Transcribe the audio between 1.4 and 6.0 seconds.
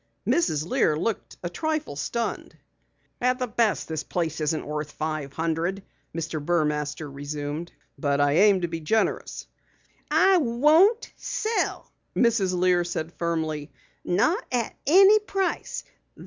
a trifle stunned. "At best the place isn't worth five hundred,"